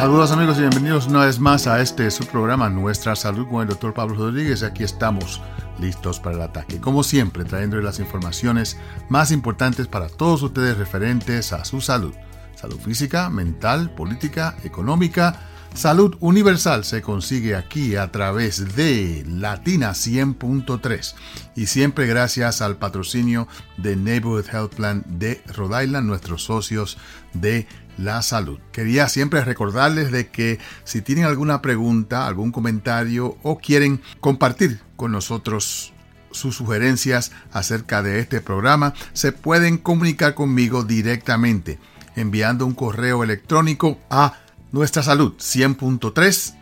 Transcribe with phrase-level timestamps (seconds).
[0.00, 3.68] Saludos amigos y bienvenidos una vez más a este su programa Nuestra Salud con el
[3.68, 4.62] doctor Pablo Rodríguez.
[4.62, 5.42] Aquí estamos
[5.78, 6.80] listos para el ataque.
[6.80, 8.78] Como siempre, trayéndoles las informaciones
[9.10, 12.14] más importantes para todos ustedes referentes a su salud.
[12.54, 15.38] Salud física, mental, política, económica.
[15.74, 21.14] Salud universal se consigue aquí a través de Latina 100.3
[21.54, 26.96] y siempre gracias al patrocinio de Neighborhood Health Plan de Rhode Island, nuestros socios
[27.34, 27.68] de
[27.98, 28.58] la salud.
[28.72, 35.12] Quería siempre recordarles de que si tienen alguna pregunta, algún comentario o quieren compartir con
[35.12, 35.92] nosotros
[36.30, 41.78] sus sugerencias acerca de este programa, se pueden comunicar conmigo directamente
[42.16, 44.34] enviando un correo electrónico a
[44.72, 46.54] nuestra salud 100.3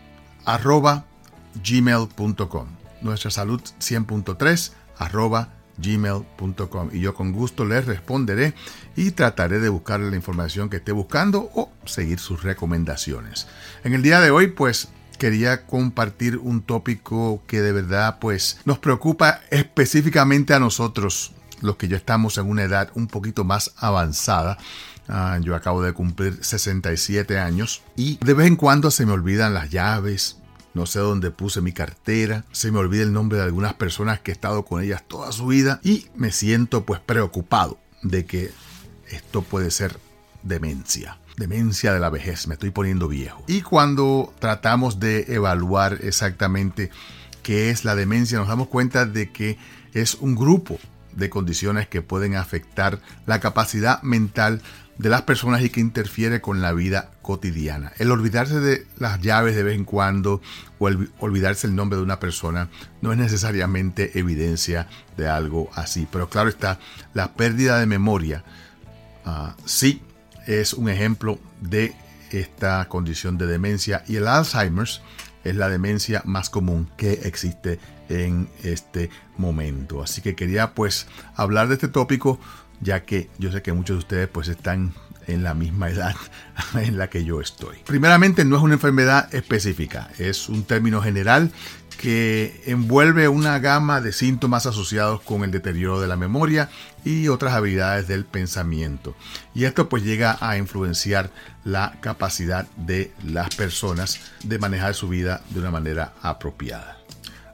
[0.45, 1.05] arroba
[1.62, 2.66] gmail.com.
[3.02, 8.55] Nuestra salud 100.3 arroba gmail.com y yo con gusto les responderé
[8.96, 13.47] y trataré de buscar la información que esté buscando o seguir sus recomendaciones.
[13.84, 18.78] En el día de hoy pues quería compartir un tópico que de verdad pues nos
[18.78, 24.58] preocupa específicamente a nosotros los que ya estamos en una edad un poquito más avanzada.
[25.08, 29.55] Ah, yo acabo de cumplir 67 años y de vez en cuando se me olvidan
[29.55, 30.36] las llaves,
[30.78, 34.30] no sé dónde puse mi cartera, se me olvida el nombre de algunas personas que
[34.30, 38.52] he estado con ellas toda su vida y me siento pues preocupado de que
[39.10, 39.98] esto puede ser
[40.44, 41.18] demencia.
[41.36, 43.42] Demencia de la vejez, me estoy poniendo viejo.
[43.48, 46.90] Y cuando tratamos de evaluar exactamente
[47.42, 49.58] qué es la demencia, nos damos cuenta de que
[49.94, 50.78] es un grupo
[51.19, 54.62] de condiciones que pueden afectar la capacidad mental
[54.98, 57.92] de las personas y que interfiere con la vida cotidiana.
[57.98, 60.41] El olvidarse de las llaves de vez en cuando
[60.78, 62.69] o el olvidarse el nombre de una persona
[63.00, 66.08] no es necesariamente evidencia de algo así.
[66.11, 66.80] Pero claro está,
[67.14, 68.44] la pérdida de memoria
[69.24, 70.02] ah, sí
[70.46, 71.94] es un ejemplo de
[72.30, 75.00] esta condición de demencia y el Alzheimer's
[75.48, 77.79] es la demencia más común que existe
[78.09, 80.03] en este momento.
[80.03, 82.39] Así que quería pues hablar de este tópico
[82.81, 84.95] ya que yo sé que muchos de ustedes pues están
[85.28, 86.16] en la misma edad
[86.74, 87.78] en la que yo estoy.
[87.86, 91.52] Primeramente no es una enfermedad específica, es un término general
[91.98, 96.70] que envuelve una gama de síntomas asociados con el deterioro de la memoria
[97.05, 99.17] y otras habilidades del pensamiento.
[99.52, 101.30] Y esto pues llega a influenciar
[101.64, 106.98] la capacidad de las personas de manejar su vida de una manera apropiada.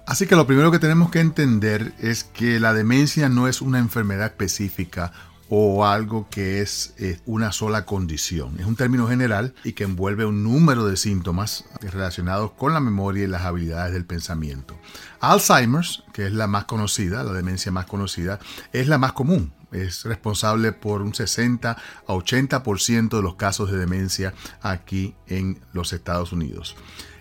[0.07, 3.79] Así que lo primero que tenemos que entender es que la demencia no es una
[3.79, 5.13] enfermedad específica
[5.49, 8.59] o algo que es eh, una sola condición.
[8.59, 13.25] Es un término general y que envuelve un número de síntomas relacionados con la memoria
[13.25, 14.79] y las habilidades del pensamiento.
[15.21, 18.39] Alzheimer's, que es la más conocida, la demencia más conocida,
[18.73, 19.53] es la más común.
[19.73, 24.33] Es responsable por un 60 a 80% de los casos de demencia
[24.63, 26.77] aquí en los Estados Unidos.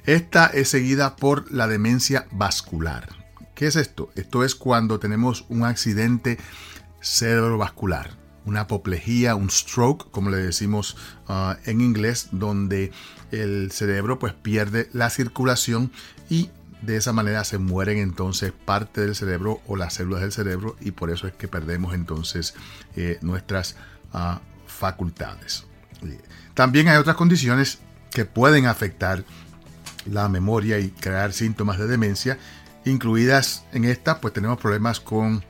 [0.06, 3.10] Esta es seguida por la demencia vascular.
[3.56, 4.10] ¿Qué es esto?
[4.16, 6.38] Esto es cuando tenemos un accidente
[7.04, 8.12] cerebrovascular,
[8.46, 10.98] una apoplejía, un stroke, como le decimos
[11.28, 12.92] uh, en inglés, donde
[13.32, 15.92] el cerebro pues pierde la circulación
[16.30, 16.50] y
[16.82, 20.92] de esa manera se mueren entonces parte del cerebro o las células del cerebro y
[20.92, 22.56] por eso es que perdemos entonces
[22.96, 23.76] eh, nuestras
[24.14, 25.66] uh, facultades.
[26.54, 27.80] También hay otras condiciones
[28.12, 29.24] que pueden afectar
[30.06, 32.38] la memoria y crear síntomas de demencia.
[32.86, 35.44] Incluidas en esta, pues tenemos problemas con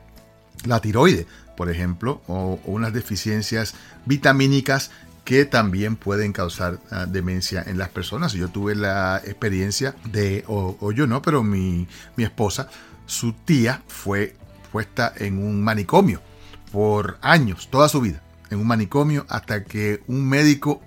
[0.64, 1.26] la tiroide,
[1.56, 3.74] por ejemplo, o, unas deficiencias
[4.06, 4.90] vitamínicas
[5.24, 8.32] que también pueden causar ah, demencia en las personas.
[8.34, 12.68] Yo tuve la experiencia de, o, yo no, pero mi, mi, esposa,
[13.06, 14.36] su tía fue
[14.70, 16.20] puesta en un manicomio
[16.72, 18.20] por años, toda su vida,
[18.50, 20.82] en un manicomio hasta que un médico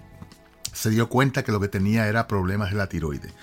[0.73, 3.33] se dio cuenta que lo que tenía era problemas de la tiroide.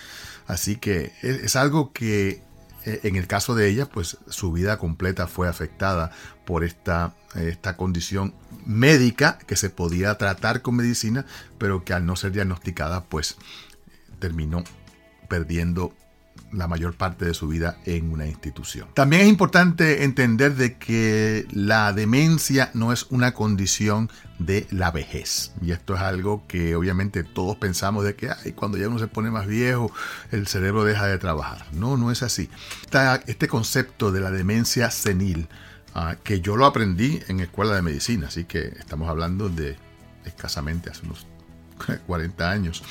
[0.47, 2.43] Así que es, algo que
[2.85, 6.11] eh, en el caso de ella, pues su vida completa fue afectada
[6.45, 8.35] por esta, esta condición
[8.67, 11.25] médica que se podía tratar con medicina,
[11.59, 13.37] pero que al no ser diagnosticada, pues
[14.19, 14.65] terminó
[15.29, 15.95] perdiendo
[16.55, 18.89] la mayor parte de su vida en una institución.
[18.95, 25.53] También es importante entender de que la demencia no es una condición de la vejez.
[25.61, 29.31] Y esto es algo que obviamente todos pensamos de que cuando ya uno se pone
[29.31, 29.93] más viejo,
[30.31, 31.67] el cerebro deja de trabajar.
[31.73, 32.49] No, no es así.
[33.27, 35.49] este concepto de la demencia senil,
[35.95, 39.77] ah, que yo lo aprendí en escuela de medicina, así que estamos hablando de
[40.25, 41.27] escasamente hace unos
[42.07, 42.83] 40 años.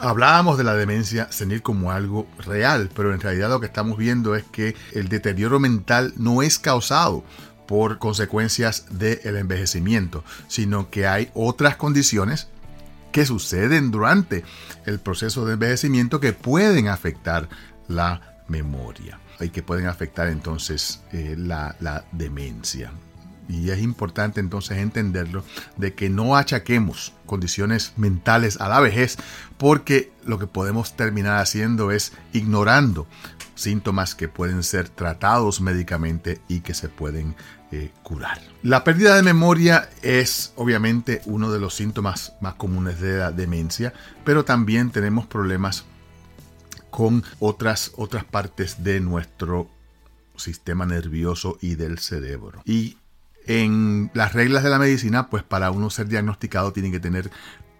[0.00, 4.34] Hablábamos de la demencia senil como algo real, pero en realidad lo que estamos viendo
[4.34, 7.24] es que el deterioro mental no es causado
[7.66, 12.48] por consecuencias del envejecimiento, sino que hay otras condiciones
[13.12, 14.44] que suceden durante
[14.84, 17.48] el proceso de envejecimiento que pueden afectar
[17.88, 22.92] la memoria y que pueden afectar entonces eh, la, la demencia.
[23.48, 25.44] Y es importante entonces entenderlo
[25.76, 29.16] de que no achaquemos condiciones mentales a la vejez
[29.58, 33.06] porque lo que podemos terminar haciendo es ignorando
[33.54, 37.34] síntomas que pueden ser tratados médicamente y que se pueden
[37.72, 38.40] eh, curar.
[38.62, 43.92] La pérdida de memoria es obviamente uno de los síntomas más comunes de la demencia,
[44.24, 45.84] pero también tenemos problemas
[46.90, 49.68] con otras, otras partes de nuestro
[50.36, 52.62] sistema nervioso y del cerebro.
[52.64, 52.98] Y
[53.46, 57.30] en las reglas de la medicina, pues para uno ser diagnosticado tiene que tener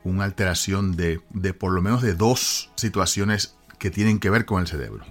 [0.05, 4.61] una alteración de, de por lo menos de dos situaciones que tienen que ver con
[4.61, 5.05] el cerebro.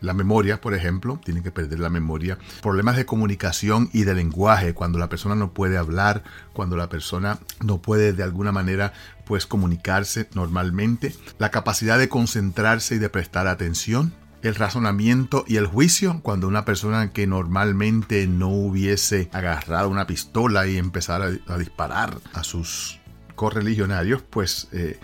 [0.00, 2.38] La memoria, por ejemplo, tiene que perder la memoria.
[2.62, 7.38] Problemas de comunicación y de lenguaje, cuando la persona no puede hablar, cuando la persona
[7.64, 8.92] no puede de alguna manera
[9.24, 11.14] pues comunicarse normalmente.
[11.38, 14.12] La capacidad de concentrarse y de prestar atención.
[14.42, 20.66] El razonamiento y el juicio, cuando una persona que normalmente no hubiese agarrado una pistola
[20.66, 23.00] y empezar a, disparar a sus
[23.34, 25.00] correligionarios, pues eh,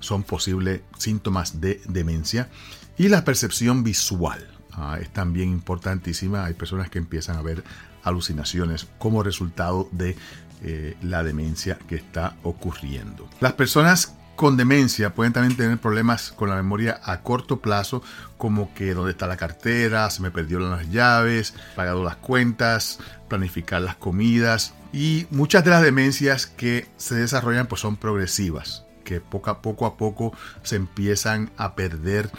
[0.00, 2.48] son posibles síntomas de demencia.
[2.96, 6.44] Y la percepción visual ah, es también importantísima.
[6.44, 7.64] Hay personas que empiezan a ver
[8.02, 10.16] alucinaciones como resultado de
[10.62, 13.28] eh, la demencia que está ocurriendo.
[13.40, 18.02] Las personas con demencia pueden también tener problemas con la memoria a corto plazo,
[18.36, 22.98] como que dónde está la cartera, se me perdieron las llaves, pagado las cuentas,
[23.28, 24.74] planificar las comidas.
[24.92, 29.86] Y muchas de las demencias que se desarrollan pues son progresivas, que poco a poco
[29.86, 32.30] a poco se empiezan a perder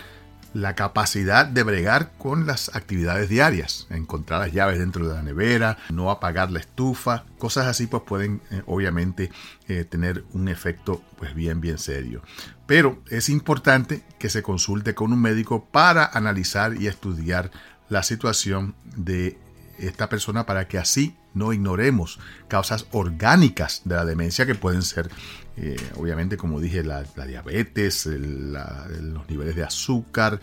[0.54, 5.78] la capacidad de bregar con las actividades diarias, encontrar las llaves dentro de la nevera,
[5.90, 9.32] no apagar la estufa, cosas así pues pueden eh, obviamente
[9.68, 12.22] eh, tener un efecto pues bien bien serio.
[12.66, 17.52] Pero es importante que se consulte con un médico para analizar y estudiar
[17.90, 19.38] la situación de
[19.78, 25.10] esta persona para que así no ignoremos causas orgánicas de la demencia que pueden ser,
[25.58, 30.40] eh, obviamente, como dije, la, diabetes, los niveles de azúcar,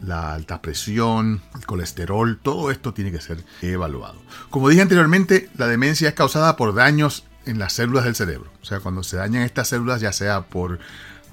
[0.00, 4.22] la alta presión, el colesterol, todo esto tiene que ser evaluado.
[4.50, 8.52] Como dije anteriormente, la demencia es causada por daños en las células del cerebro.
[8.62, 10.78] O sea, cuando se dañan estas células, ya sea por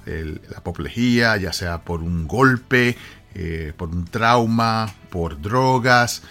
[0.06, 2.96] la apoplejía, ya sea por un golpe,
[3.34, 6.22] eh, por un trauma, por drogas,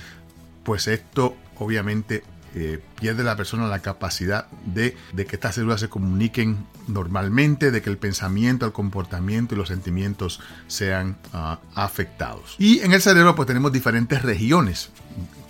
[0.70, 2.24] pues esto obviamente
[2.54, 7.90] eh, pierde la persona la capacidad de, que estas células se comuniquen normalmente, de que
[7.90, 12.56] el pensamiento, el comportamiento y los sentimientos sean ah, afectados.
[12.60, 14.92] Y en el cerebro pues tenemos diferentes regiones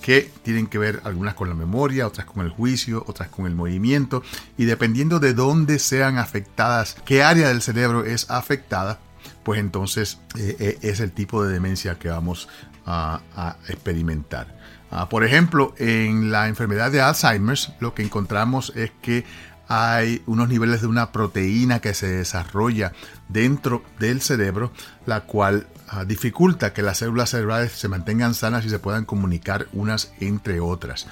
[0.01, 3.56] que tienen que ver algunas con la memoria, otras con el juicio, otras con el
[3.56, 4.24] movimiento
[4.57, 9.00] y dependiendo de dónde sean afectadas, qué área del cerebro es afectada,
[9.44, 12.48] pues entonces eh, eh, es el tipo de demencia que vamos
[12.92, 14.57] a experimentar.
[14.91, 19.24] Ah, por ejemplo, en la enfermedad de Alzheimer lo que encontramos es que
[19.68, 22.91] hay unos niveles de una proteína que se desarrolla
[23.27, 24.71] dentro del cerebro,
[25.06, 29.68] la cual ah, dificulta que las células cerebrales se mantengan sanas y se puedan comunicar
[29.74, 31.06] unas entre otras.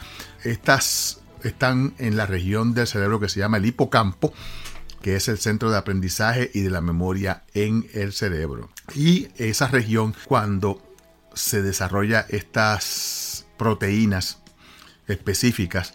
[0.44, 4.34] Estas están en la región del cerebro que se llama el hipocampo,
[5.04, 8.72] que es el centro de aprendizaje y de la memoria en el cerebro.
[8.96, 10.82] Y esa región, cuando
[11.36, 14.40] se desarrolla estas proteínas
[15.08, 15.94] específicas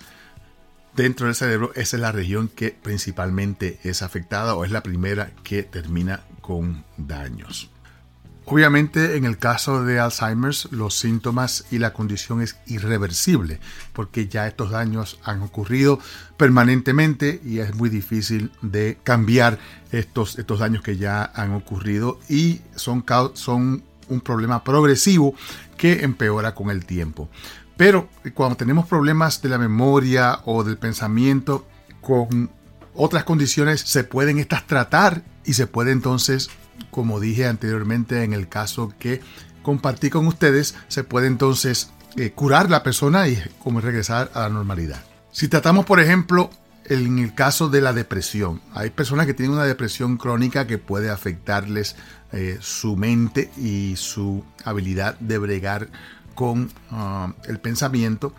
[0.94, 5.32] dentro del cerebro, esa es la región que principalmente es afectada o es la primera
[5.42, 7.70] que termina con daños.
[8.44, 13.60] Obviamente en el caso de Alzheimer los síntomas y la condición es irreversible
[13.92, 16.00] porque ya estos daños han ocurrido
[16.36, 19.60] permanentemente y es muy difícil de cambiar
[19.92, 23.04] estos, estos daños que ya han ocurrido y son,
[23.34, 25.34] son un problema progresivo
[25.76, 27.28] que empeora con el tiempo.
[27.76, 31.66] Pero cuando tenemos problemas de la memoria o del pensamiento
[32.00, 32.50] con
[32.94, 36.50] otras condiciones, se pueden estas tratar y se puede entonces,
[36.90, 39.20] como dije anteriormente en el caso que
[39.62, 44.48] compartí con ustedes, se puede entonces eh, curar la persona y como regresar a la
[44.50, 45.02] normalidad.
[45.30, 46.50] Si tratamos, por ejemplo,
[46.92, 51.10] en el caso de la depresión, hay personas que tienen una depresión crónica que puede
[51.10, 51.96] afectarles
[52.32, 55.88] eh, su mente y su habilidad de bregar
[56.34, 58.34] con ah, el pensamiento.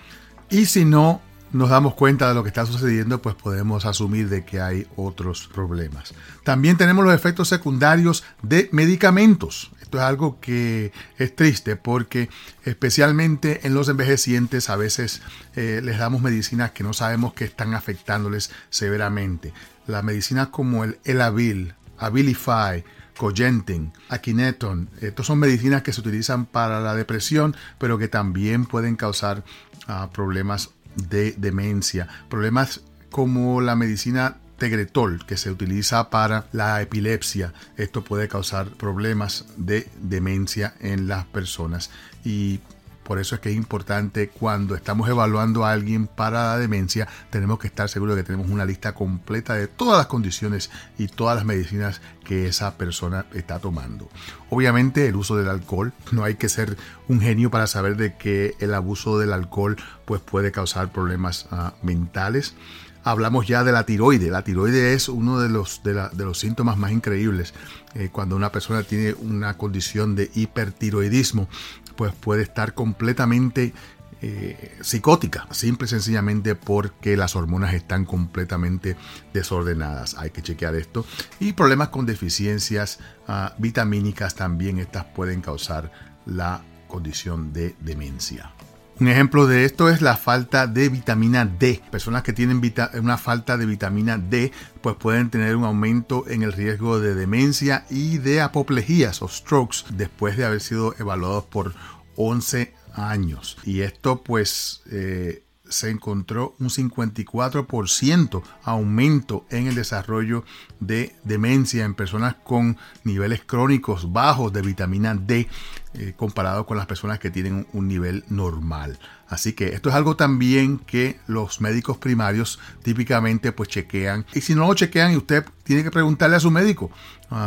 [0.50, 4.44] Y si no nos damos cuenta de lo que está sucediendo, pues podemos asumir de
[4.44, 6.14] que hay otros problemas.
[6.44, 9.72] También tenemos los efectos secundarios de medicamentos.
[9.94, 12.28] Esto es algo que es triste porque
[12.66, 15.22] especialmente en los envejecientes a veces
[15.56, 19.54] eh, les damos medicinas que no sabemos que están afectándoles severamente.
[19.86, 22.84] Las medicinas como el Elavil, Abilify,
[23.16, 24.90] Cogentin, Akineton.
[25.00, 29.44] Estos son medicinas que se utilizan para la depresión, pero que también pueden causar
[29.86, 32.82] ah, problemas de demencia, problemas
[33.12, 37.52] como la medicina Tegretol, que se utiliza para la epilepsia.
[37.76, 41.90] Esto puede causar problemas de demencia en las personas
[42.24, 42.62] y
[43.04, 47.60] por eso es que es importante cuando estamos evaluando a alguien para la demencia, tenemos
[47.60, 51.36] que estar seguros de que tenemos una lista completa de todas las condiciones y todas
[51.36, 54.08] las medicinas que esa persona está tomando.
[54.50, 56.78] Obviamente el uso del alcohol, no hay que ser
[57.10, 61.74] un genio para saber de que el abuso del alcohol pues puede causar problemas ah,
[61.82, 62.56] mentales
[63.04, 64.30] hablamos ya de la tiroide.
[64.30, 67.54] La tiroide es uno de los, de, los síntomas más increíbles.
[67.96, 71.48] Eh, cuando una persona tiene una condición de hipertiroidismo,
[71.96, 73.74] pues puede estar completamente
[74.22, 78.96] eh, psicótica, simple y sencillamente porque las hormonas están completamente
[79.34, 80.16] desordenadas.
[80.18, 81.06] Hay que chequear esto.
[81.40, 85.92] Y problemas con deficiencias ah, vitamínicas también, estas pueden causar
[86.26, 88.54] la condición de demencia.
[89.00, 91.82] Un ejemplo de esto es la falta de vitamina D.
[91.90, 92.62] Personas que tienen
[93.00, 97.86] una falta de vitamina D pues pueden tener un aumento en el riesgo de demencia
[97.90, 101.74] y de apoplejías o strokes después de haber sido evaluados por
[102.18, 103.58] 11 años.
[103.64, 110.46] Y esto pues eh, se encontró un 54% aumento en el desarrollo
[110.80, 115.48] de demencia en personas con niveles crónicos bajos de vitamina D
[115.96, 118.98] eh, comparado con las personas que tienen un nivel normal.
[119.28, 124.26] Así que esto es algo también que los médicos primarios típicamente pues chequean.
[124.34, 126.92] Y si no lo chequean, usted tiene que preguntarle a su médico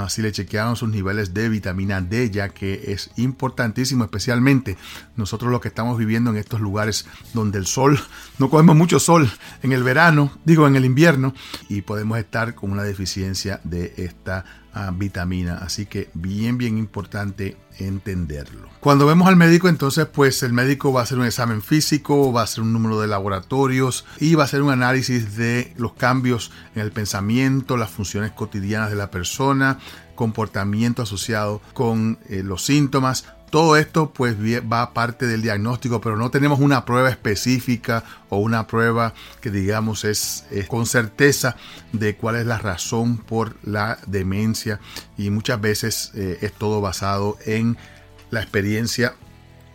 [0.08, 4.76] si le chequearon sus niveles de vitamina D, ya que es importantísimo, especialmente
[5.16, 7.98] nosotros los que estamos viviendo en estos lugares donde el sol,
[8.38, 9.30] no cogemos mucho sol
[9.62, 11.34] en el verano, digo en el invierno,
[11.68, 14.44] y podemos estar con una deficiencia de esta
[14.92, 15.58] vitamina.
[15.58, 18.68] Así que bien, bien importante entenderlo.
[18.80, 22.42] Cuando vemos al médico, entonces, pues el médico va a hacer un examen físico, va
[22.42, 26.52] a hacer un número de laboratorios y va a hacer un análisis de los cambios
[26.74, 29.78] en el pensamiento, las funciones cotidianas de la persona,
[30.14, 36.30] comportamiento asociado con eh, los síntomas, todo esto pues va parte del diagnóstico, pero no
[36.30, 41.56] tenemos una prueba específica o una prueba que digamos es, con certeza
[41.92, 44.80] de cuál es la razón por la demencia
[45.16, 47.76] y muchas veces eh, es todo basado en
[48.30, 49.14] la experiencia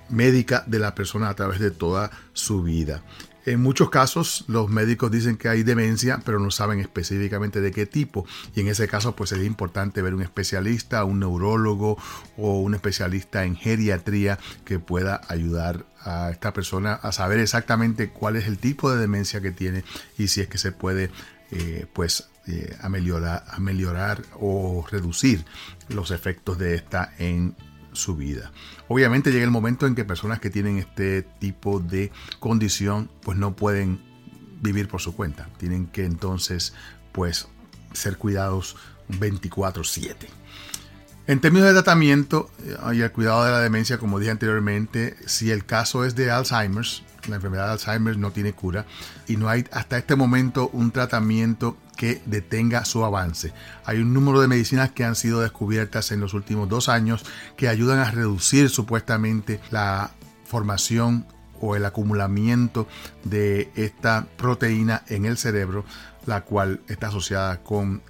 [0.10, 3.01] médica de la persona a través de toda su vida.
[3.45, 7.86] En muchos casos los médicos dicen que hay demencia, pero no saben específicamente de qué
[7.86, 8.25] tipo.
[8.55, 11.98] Y en ese caso pues es importante ver un especialista, un neurólogo
[12.38, 18.36] o un especialista en geriatría que pueda ayudar a esta persona a saber exactamente cuál
[18.36, 19.83] es el tipo de demencia que tiene
[20.17, 21.12] y si es que se puede
[21.51, 25.45] eh, pues eh, ameliorar o reducir
[25.89, 27.55] los efectos de esta en
[27.93, 28.51] su vida.
[28.88, 33.55] Obviamente llega el momento en que personas que tienen este tipo de condición pues no
[33.55, 34.01] pueden
[34.62, 35.50] vivir por su cuenta.
[35.57, 36.74] Tienen que entonces
[37.12, 37.48] pues
[37.93, 38.75] ser cuidados
[39.10, 40.27] 24/7.
[41.27, 45.51] En términos de tratamiento eh, y el cuidado de la demencia, como dije anteriormente, si
[45.51, 48.86] el caso es de Alzheimer's, la enfermedad de Alzheimer no tiene cura
[49.27, 53.53] y no hay hasta este momento un tratamiento que detenga su avance.
[53.86, 57.24] Hay un número de medicinas que han sido descubiertas en los últimos dos años
[57.55, 60.10] que ayudan a reducir supuestamente la
[60.46, 61.27] formación
[61.60, 62.88] o el acumulamiento
[63.24, 65.86] de esta proteína en el cerebro,
[66.25, 68.01] la cual está asociada con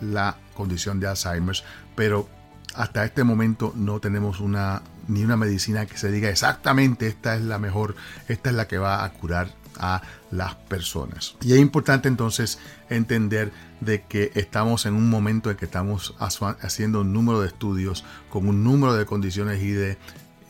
[0.00, 1.56] la condición de Alzheimer,
[1.94, 2.26] pero
[2.74, 7.42] hasta este momento no tenemos una ni una medicina que se diga exactamente esta es
[7.42, 7.94] la mejor,
[8.26, 11.36] esta es la que va a curar a las personas.
[11.42, 17.02] Y es importante entonces entender de que estamos en un momento en que estamos haciendo
[17.02, 19.98] un número de estudios con un número de condiciones y de,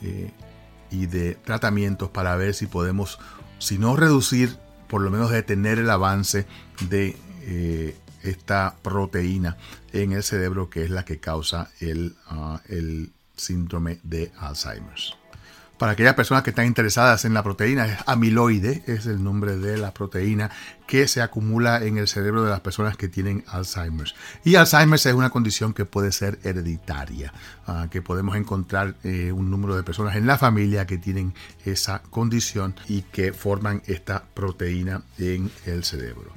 [0.02, 0.30] eh,
[0.90, 3.18] y de tratamientos para ver si podemos,
[3.58, 4.56] si no reducir,
[4.88, 6.46] por lo menos detener el avance
[6.88, 9.56] de eh, esta proteína
[9.92, 14.94] en el cerebro que es la que causa el, ah, el síndrome de Alzheimer.
[15.84, 19.92] Para aquellas personas que están interesadas en la proteína, amiloide, es el nombre de la
[19.92, 20.50] proteína
[20.86, 24.14] que se acumula en el cerebro de las personas que tienen Alzheimer.
[24.44, 27.34] Y Alzheimer es una condición que puede ser hereditaria,
[27.66, 31.34] ah, que podemos encontrar eh, un número de personas en la familia que tienen
[31.66, 36.32] esa condición y que forman esta proteína en el cerebro.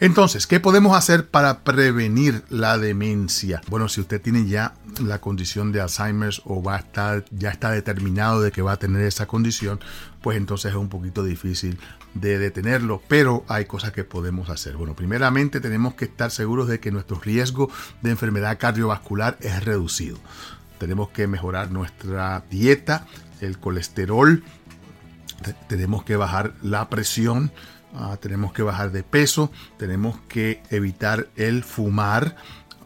[0.00, 3.60] Entonces, ¿qué podemos hacer para prevenir la demencia?
[3.68, 7.70] Bueno, si usted tiene ya la condición de Alzheimer o va a estar, ya está
[7.70, 9.78] determinado de que va a tener esa condición,
[10.22, 11.78] pues entonces es un poquito difícil
[12.14, 14.78] de detenerlo, pero hay cosas que podemos hacer.
[14.78, 20.16] Bueno, primeramente tenemos que estar seguros de que nuestro riesgo de enfermedad cardiovascular es reducido.
[20.78, 23.06] Tenemos que mejorar nuestra dieta,
[23.42, 24.42] el colesterol,
[25.68, 27.52] tenemos que bajar la presión,
[27.94, 32.36] Ah, tenemos que bajar de peso, tenemos que evitar el fumar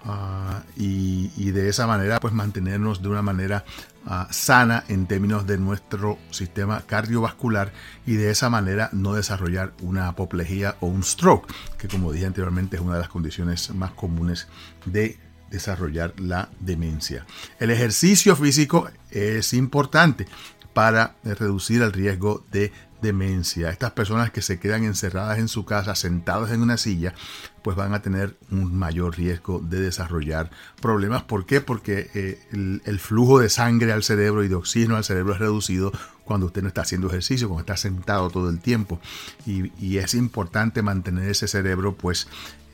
[0.04, 3.66] ah, y, de esa manera pues mantenernos de una manera
[4.06, 7.72] ah, sana en términos de nuestro sistema cardiovascular
[8.06, 12.76] y de esa manera no desarrollar una apoplejía o un stroke, que como dije anteriormente
[12.76, 14.48] es una de las condiciones más comunes
[14.86, 15.18] de
[15.50, 17.26] desarrollar la demencia.
[17.60, 20.26] El ejercicio físico es importante
[20.72, 22.72] para reducir el riesgo de
[23.04, 27.14] demencia, estas personas que se quedan encerradas en su casa, sentadas en una silla,
[27.62, 30.50] pues van a tener un mayor riesgo de desarrollar
[30.82, 31.22] problemas.
[31.22, 31.60] ¿Por qué?
[31.60, 35.92] Porque eh, el, flujo de sangre al cerebro y de oxígeno al cerebro es reducido
[36.24, 39.00] cuando usted no está haciendo ejercicio, cuando está sentado todo el tiempo.
[39.46, 42.26] Y, es importante mantener ese cerebro pues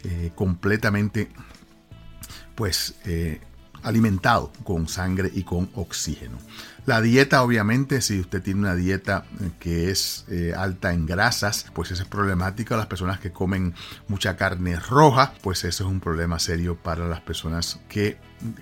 [0.04, 1.28] eh, completamente
[2.54, 3.40] pues eh,
[3.82, 6.38] alimentado con sangre y con oxígeno.
[6.86, 11.66] La dieta, obviamente, si usted tiene una dieta eh, que es eh, alta en grasas,
[11.74, 12.76] pues eso es problemático.
[12.76, 13.74] Las personas que comen
[14.08, 18.18] mucha carne roja, pues eso es un problema serio para las personas que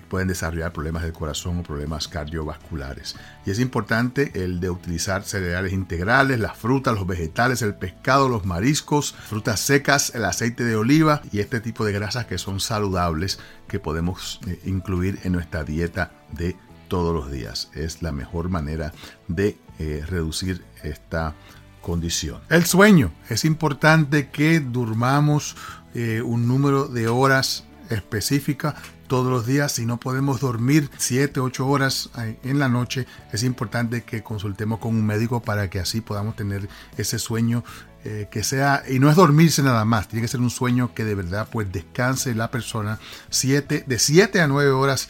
[0.09, 3.15] pueden desarrollar problemas del corazón o problemas cardiovasculares.
[3.45, 8.45] Y es importante el de utilizar cereales integrales, las frutas, los vegetales, el pescado, los
[8.45, 13.39] mariscos, frutas secas, el aceite de oliva y este tipo de grasas que son saludables
[13.67, 16.57] que podemos eh, incluir en nuestra dieta de
[16.89, 17.69] todos los días.
[17.73, 18.91] Es la mejor manera
[19.29, 21.35] de eh, reducir esta
[21.81, 22.41] condición.
[22.49, 23.13] El sueño.
[23.29, 25.55] Es importante que durmamos
[25.93, 28.75] eh, un número de horas específica
[29.07, 29.73] todos los días.
[29.73, 34.79] Si no podemos dormir 7, 8 horas eh, en la noche, es importante que consultemos
[34.79, 37.63] con un médico para que así podamos tener ese sueño
[38.03, 41.15] que sea, y no es dormirse nada más, tiene que ser un sueño que de
[41.15, 42.97] verdad pues descanse la persona
[43.29, 45.09] siete, de 7 a 9 horas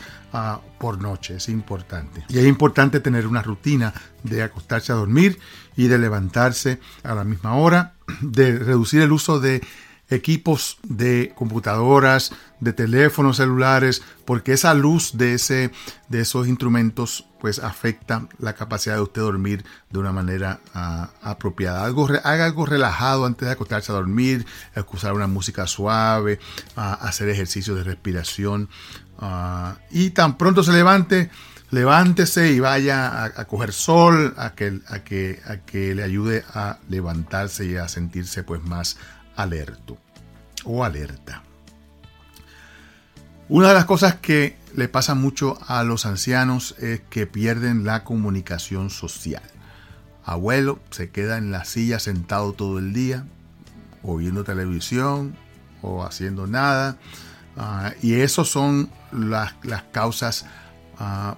[0.79, 2.23] por noche, es importante.
[2.29, 5.39] Y es importante tener una rutina de acostarse a dormir
[5.75, 9.61] y de levantarse a la misma hora, de reducir el uso de
[10.09, 15.71] equipos de computadoras, de teléfonos celulares, porque esa luz de, ese,
[16.09, 21.85] de esos instrumentos pues afecta la capacidad de usted dormir de una manera ah, apropiada.
[21.85, 24.45] Haga algo relajado antes de acostarse a dormir,
[24.75, 26.39] escuchar una música suave,
[26.75, 28.69] ah, hacer ejercicios de respiración
[29.19, 31.29] ah, y tan pronto se levante,
[31.71, 36.79] levántese y vaya a, coger sol, a que, a, que, a que le ayude a
[36.89, 38.97] levantarse y a sentirse pues más
[39.41, 39.97] alerto
[40.65, 41.43] o alerta.
[43.47, 48.03] Una de las cosas que le pasa mucho a los ancianos es que pierden la
[48.03, 49.41] comunicación social.
[50.23, 53.25] Abuelo se queda en la silla sentado todo el día,
[54.03, 55.35] o viendo televisión,
[55.81, 56.97] o haciendo nada.
[57.57, 59.53] Ah, y esas son las,
[59.91, 60.45] causas
[60.99, 61.37] ah,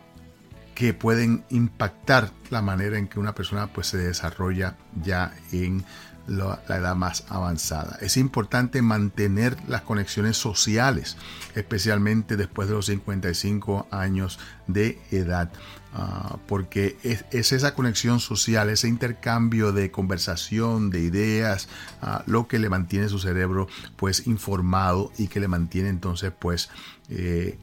[0.75, 5.85] que pueden impactar la manera en que una persona pues, se desarrolla ya en
[6.31, 7.97] la, edad más avanzada.
[8.01, 11.17] Es importante mantener las conexiones sociales,
[11.55, 15.51] especialmente después de los 55 años de edad,
[15.93, 21.67] ah, porque es, esa conexión social, ese intercambio de conversación, de ideas,
[22.01, 23.67] ah, lo que le mantiene su cerebro
[23.97, 26.69] pues informado y que le mantiene entonces pues
[27.09, 27.57] eh,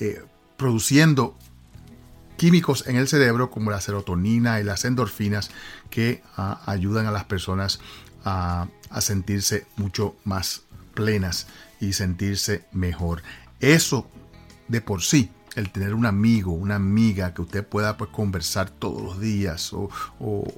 [0.00, 0.24] eh,
[0.56, 1.36] produciendo
[2.42, 5.52] químicos en el cerebro como la serotonina y las endorfinas
[5.90, 7.78] que ah, ayudan a las personas
[8.24, 8.66] a,
[8.98, 11.46] sentirse mucho más plenas
[11.78, 13.22] y sentirse mejor.
[13.60, 14.10] Eso
[14.66, 19.00] de por sí el tener un amigo, una amiga que usted pueda pues conversar todos
[19.00, 19.88] los días o,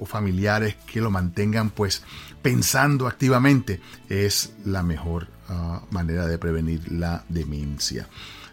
[0.07, 2.01] familiares que lo mantengan pues
[2.41, 8.07] pensando activamente es la mejor ah, manera de prevenir la demencia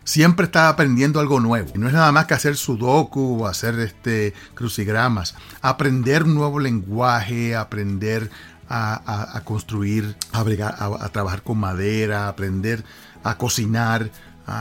[0.05, 1.73] siempre está aprendiendo algo nuevo.
[1.77, 5.35] No es nada más que hacer sudoku o hacer este, crucigramas.
[5.61, 8.31] Aprender un nuevo lenguaje, aprender
[8.69, 12.85] a, construir, a, trabajar con madera, aprender
[13.23, 14.11] a cocinar,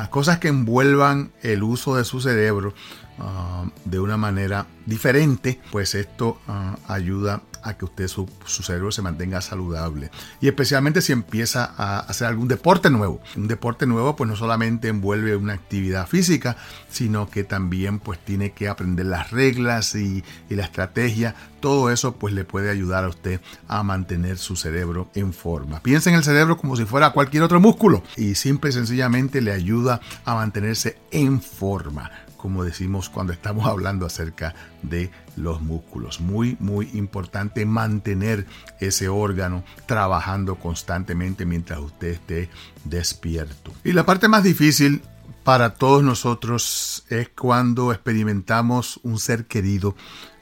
[0.10, 2.74] cosas que envuelvan el uso de su cerebro
[3.20, 9.02] ah, de una manera diferente, pues esto ah, ayuda a que usted su, cerebro se
[9.02, 10.12] mantenga saludable.
[10.40, 13.22] Y especialmente si empieza a hacer algún deporte nuevo.
[13.36, 16.58] Un deporte nuevo pues no solamente envuelve una actividad física,
[16.90, 21.36] sino que también pues tiene que aprender las reglas y, y la estrategia.
[21.60, 25.82] Todo eso pues le puede ayudar a usted a mantener su cerebro en forma.
[25.82, 29.52] Piensa en el cerebro como si fuera cualquier otro músculo y simple y sencillamente le
[29.52, 36.20] ayuda a mantenerse en forma como decimos cuando estamos hablando acerca de los músculos.
[36.20, 38.48] Muy, muy importante mantener
[38.80, 42.50] ese órgano trabajando constantemente mientras usted esté
[42.84, 43.72] despierto.
[43.84, 45.02] Y la parte más difícil
[45.44, 49.96] para todos nosotros es cuando experimentamos un ser querido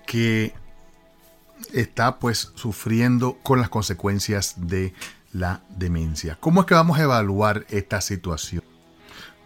[0.06, 0.54] que
[1.74, 4.94] está pues sufriendo con las consecuencias de
[5.32, 6.38] la demencia.
[6.40, 8.64] ¿Cómo es que vamos a evaluar esta situación?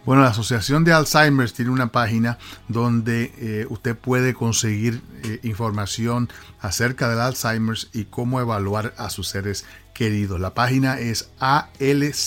[0.04, 2.36] Bueno, la Asociación de Alzheimer tiene una página
[2.68, 6.28] donde eh, usted puede conseguir eh, información
[6.60, 9.64] acerca del Alzheimer y cómo evaluar a sus seres
[9.94, 10.38] queridos.
[10.40, 12.20] La página es alz.org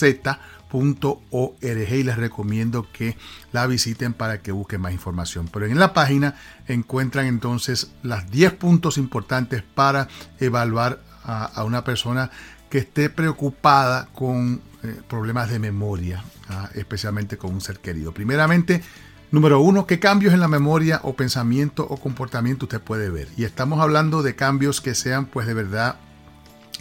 [1.62, 3.16] y les recomiendo que
[3.52, 5.48] la visiten para que busquen más información.
[5.54, 6.34] Pero en la página
[6.68, 10.08] encuentran entonces las 10 puntos importantes para
[10.40, 12.32] evaluar a, a una persona
[12.70, 18.14] que esté preocupada con eh, problemas de memoria, ah, especialmente con un ser querido.
[18.14, 18.84] Primeramente,
[19.32, 23.28] número uno, ¿qué cambios en la memoria o pensamiento o comportamiento usted puede ver?
[23.38, 25.98] Y estamos hablando de cambios que sean pues de verdad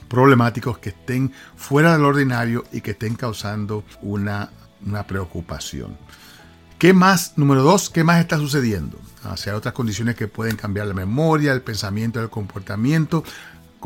[0.09, 4.51] problemáticos, que estén fuera del ordinario y que estén causando una,
[4.85, 5.97] una preocupación.
[6.79, 7.33] ¿Qué más?
[7.37, 8.99] Número dos, ¿qué más está sucediendo?
[9.25, 13.25] Ah, hay otras condiciones que pueden cambiar la memoria, el pensamiento, el comportamiento,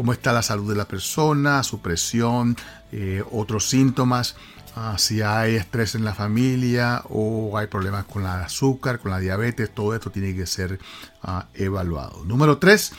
[0.00, 2.56] cómo está la salud de la persona, su presión,
[2.90, 4.34] eh, otros síntomas,
[4.74, 9.18] ah, si hay estrés en la familia o hay problemas con la azúcar, con la
[9.18, 10.78] diabetes, todo esto tiene que ser
[11.22, 12.24] ah, evaluado.
[12.24, 12.92] Número 3,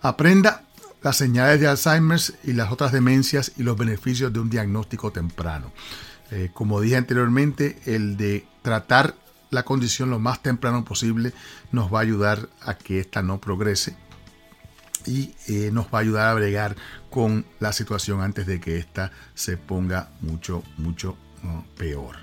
[0.00, 0.62] aprenda
[1.02, 5.70] las señales de Alzheimer y las otras demencias y los beneficios de un diagnóstico temprano.
[6.30, 9.14] Eh, como dije anteriormente, el de tratar
[9.50, 11.34] la condición lo más temprano posible
[11.72, 14.07] nos va a ayudar a que ésta no progrese
[15.08, 16.76] y eh, nos va a ayudar a bregar
[17.10, 21.16] con la situación antes de que ésta se ponga mucho, mucho
[21.76, 22.16] peor.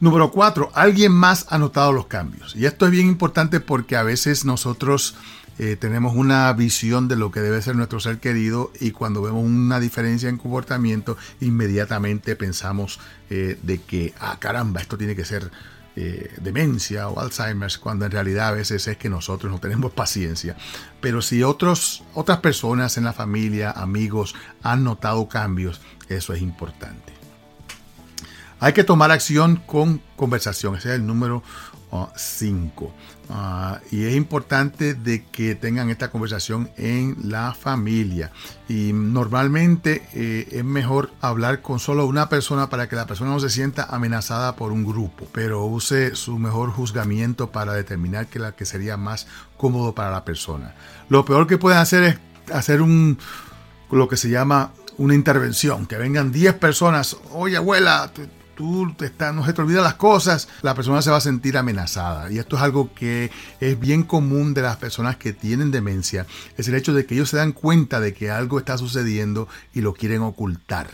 [0.00, 2.54] Número cuatro, alguien más ha notado los cambios.
[2.56, 5.16] Y esto es bien importante porque a veces nosotros
[5.58, 9.44] eh, tenemos una visión de lo que debe ser nuestro ser querido y cuando vemos
[9.44, 12.98] una diferencia en comportamiento, inmediatamente pensamos
[13.30, 15.50] eh, de que, ah, caramba, esto tiene que ser
[15.96, 20.56] eh, demencia o Alzheimer, cuando en realidad a veces es que nosotros no tenemos paciencia.
[21.00, 27.13] Pero si otros, otras personas en la familia, amigos, han notado cambios, eso es importante.
[28.60, 31.42] Hay que tomar acción con conversación, ese es el número
[32.16, 32.94] 5.
[33.30, 38.32] Ah, y es importante de que tengan esta conversación en la familia.
[38.68, 43.40] Y normalmente eh, es mejor hablar con solo una persona para que la persona no
[43.40, 48.52] se sienta amenazada por un grupo, pero use su mejor juzgamiento para determinar qué la
[48.52, 50.74] que sería más cómodo para la persona.
[51.08, 52.18] Lo peor que pueden hacer es
[52.52, 53.18] hacer un
[53.90, 58.10] lo que se llama una intervención, que vengan 10 personas, oye abuela,
[58.54, 62.30] tú está, no se te olvidan las cosas, la persona se va a sentir amenazada.
[62.30, 66.68] Y esto es algo que es bien común de las personas que tienen demencia, es
[66.68, 69.94] el hecho de que ellos se dan cuenta de que algo está sucediendo y lo
[69.94, 70.90] quieren ocultar.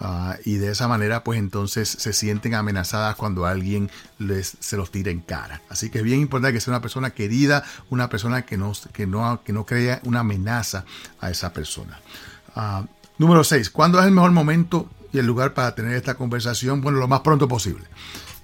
[0.00, 3.88] Ah, y de esa manera, pues entonces se sienten amenazadas cuando alguien
[4.18, 5.62] les, se los tira en cara.
[5.68, 9.06] Así que es bien importante que sea una persona querida, una persona que no, que
[9.06, 10.84] no, que no crea una amenaza
[11.20, 12.00] a esa persona.
[12.56, 12.84] Ah,
[13.18, 13.70] número 6.
[13.70, 17.20] ¿Cuándo es el mejor momento y el lugar para tener esta conversación, bueno, lo más
[17.20, 17.84] pronto posible.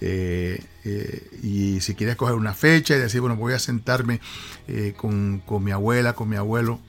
[0.01, 4.21] Eh, eh, y si quieres coger una fecha y decir, bueno, voy a sentarme
[4.69, 6.81] eh, con, con, mi abuela, con mi abuelo,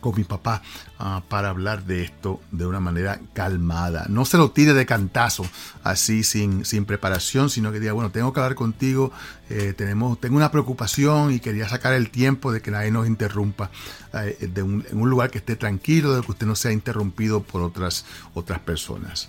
[0.00, 0.62] con mi papá
[0.98, 4.06] ah, para hablar de esto de una manera calmada.
[4.08, 5.44] No se lo tire de cantazo,
[5.82, 9.12] así sin, sin preparación, sino que diga, bueno, tengo que hablar contigo,
[9.50, 13.70] eh, tenemos, tengo una preocupación y quería sacar el tiempo de que nadie nos interrumpa
[14.14, 18.04] eh, en un lugar que esté tranquilo, de que usted no sea interrumpido por otras,
[18.34, 19.28] otras personas.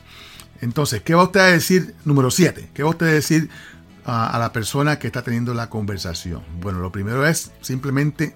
[0.62, 1.96] Entonces, ¿qué va usted a decir?
[2.04, 3.50] Número 7, ¿qué va usted a decir
[4.06, 6.44] a la persona que está teniendo la conversación?
[6.60, 8.36] Bueno, lo primero es simplemente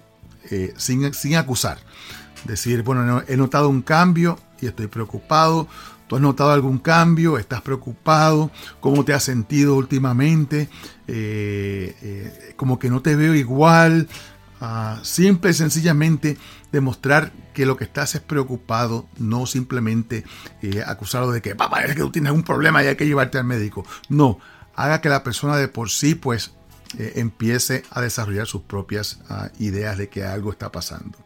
[0.50, 1.78] eh, sin, sin acusar
[2.44, 5.68] decir, bueno, he notado un cambio y estoy preocupado.
[6.06, 7.38] ¿Tú has notado algún cambio?
[7.38, 8.50] ¿Estás preocupado?
[8.80, 10.68] ¿Cómo te has sentido últimamente?
[11.08, 14.08] Eh, eh, como que no te veo igual.
[14.60, 16.38] Ah, simple y sencillamente
[16.72, 20.24] demostrar que lo que estás es preocupado, no simplemente
[20.62, 23.38] eh, acusarlo de que, papá, es que tú tienes un problema y hay que llevarte
[23.38, 23.84] al médico.
[24.08, 24.38] No,
[24.74, 26.52] haga que la persona de por sí pues
[26.96, 31.18] empiece a desarrollar sus propias ah, ideas de que algo está pasando.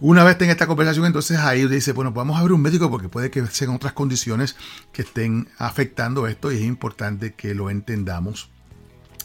[0.00, 3.08] Una vez tenga esta conversación, entonces ahí dice, bueno, vamos a ver un médico porque
[3.08, 4.56] puede que sean otras condiciones
[4.92, 8.50] que estén afectando esto y es importante que lo entendamos.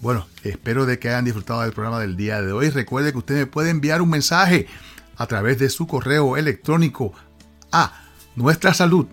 [0.00, 2.68] Bueno, espero de que hayan disfrutado del programa del día de hoy.
[2.70, 4.66] Recuerde que usted me puede enviar un mensaje
[5.16, 7.12] a través de su correo electrónico
[7.72, 8.04] a
[8.36, 9.06] nuestra salud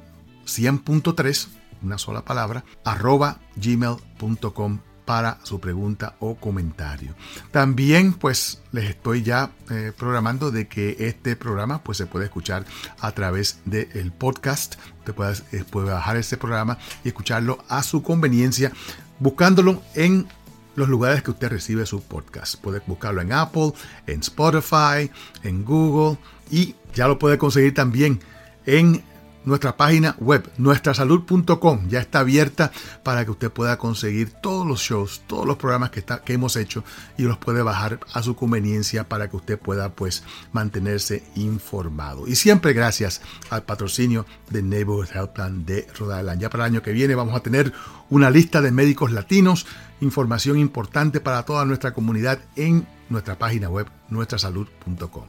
[0.45, 1.47] 100.3,
[1.81, 4.79] una sola palabra, arroba gmail.com
[5.11, 7.13] para su pregunta o comentario.
[7.51, 12.63] También pues les estoy ya eh, programando de que este programa pues se puede escuchar
[13.01, 14.75] a través del podcast.
[14.99, 18.71] Usted eh, puede bajar este programa y escucharlo a su conveniencia
[19.19, 20.29] buscándolo en
[20.77, 22.55] los lugares que usted recibe su podcast.
[22.61, 23.73] Puede buscarlo en Apple,
[24.07, 25.11] en Spotify,
[25.43, 26.19] en Google
[26.49, 28.21] y ya lo puede conseguir también
[28.65, 29.03] en
[29.45, 32.71] nuestra página web, nuestrasalud.com, ya está abierta
[33.03, 36.55] para que usted pueda conseguir todos los shows, todos los programas que, está, que hemos
[36.55, 36.83] hecho
[37.17, 42.27] y los puede bajar a su conveniencia para que usted pueda pues mantenerse informado.
[42.27, 46.41] Y siempre gracias al patrocinio de Neighborhood Health Plan de Rhode Island.
[46.41, 47.73] Ya para el año que viene vamos a tener
[48.09, 49.65] una lista de médicos latinos,
[50.01, 55.25] información importante para toda nuestra comunidad en nuestra página web, nuestrasalud.com.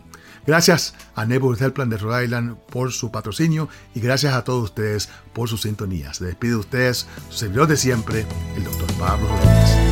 [0.46, 5.08] Gracias a Neighborhood Plan de Rhode Island por su patrocinio y gracias a todos ustedes
[5.32, 6.14] por su sintonía.
[6.14, 9.91] Se despide de ustedes su servidor de siempre, el doctor Pablo Rodríguez.